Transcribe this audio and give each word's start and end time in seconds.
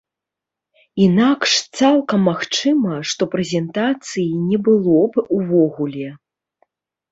Інакш, 1.07 1.51
цалкам 1.81 2.19
магчыма, 2.29 2.93
што 3.13 3.29
прэзентацыі 3.35 4.27
не 4.49 4.57
было 4.71 4.99
б 5.13 5.29
увогуле. 5.39 6.07